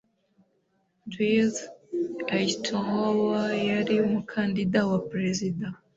[1.11, 1.55] Dwight
[2.37, 5.65] Eisenhower yari umukandida wa perezida.